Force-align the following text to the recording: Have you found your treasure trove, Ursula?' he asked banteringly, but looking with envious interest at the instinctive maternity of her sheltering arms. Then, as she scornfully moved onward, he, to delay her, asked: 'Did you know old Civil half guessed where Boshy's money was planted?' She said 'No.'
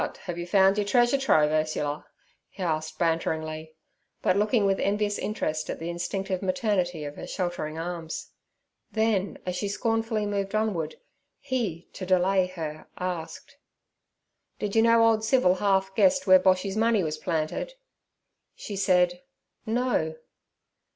Have 0.23 0.39
you 0.39 0.47
found 0.47 0.79
your 0.79 0.87
treasure 0.87 1.15
trove, 1.19 1.51
Ursula?' 1.51 2.07
he 2.49 2.63
asked 2.63 2.97
banteringly, 2.97 3.75
but 4.23 4.35
looking 4.35 4.65
with 4.65 4.79
envious 4.79 5.19
interest 5.19 5.69
at 5.69 5.77
the 5.77 5.91
instinctive 5.91 6.41
maternity 6.41 7.03
of 7.03 7.15
her 7.17 7.27
sheltering 7.27 7.77
arms. 7.77 8.31
Then, 8.91 9.37
as 9.45 9.55
she 9.55 9.67
scornfully 9.67 10.25
moved 10.25 10.55
onward, 10.55 10.95
he, 11.39 11.87
to 11.93 12.07
delay 12.07 12.47
her, 12.47 12.87
asked: 12.97 13.57
'Did 14.57 14.75
you 14.75 14.81
know 14.81 15.03
old 15.05 15.23
Civil 15.23 15.53
half 15.53 15.93
guessed 15.93 16.25
where 16.25 16.39
Boshy's 16.39 16.75
money 16.75 17.03
was 17.03 17.19
planted?' 17.19 17.75
She 18.55 18.75
said 18.75 19.21
'No.' 19.67 20.15